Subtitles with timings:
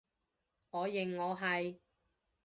[0.71, 1.77] 我認我係